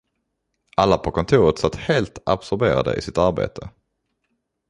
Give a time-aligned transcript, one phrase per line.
[0.77, 3.69] Alla på kontoret satt helt absorberade i sitt arbete.